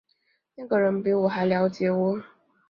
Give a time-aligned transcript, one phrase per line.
[0.55, 2.23] 那个人比我还瞭解我